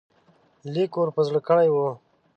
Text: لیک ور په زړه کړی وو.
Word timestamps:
لیک 0.73 0.91
ور 0.97 1.09
په 1.15 1.21
زړه 1.27 1.39
کړی 1.47 1.69
وو. 1.71 1.89